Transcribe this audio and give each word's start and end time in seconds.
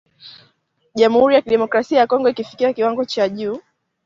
jamuhuri 0.95 1.35
ya 1.35 1.41
kidemokrasia 1.41 1.99
ya 1.99 2.07
Kongo 2.07 2.29
ilifikia 2.29 2.73
kiwango 2.73 3.05
cha 3.05 3.29
juu 3.29 3.61